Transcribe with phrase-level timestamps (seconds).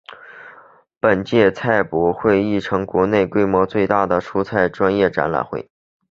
[0.99, 5.69] 本届菜博会亦成为国内规模最大的蔬菜专业展会。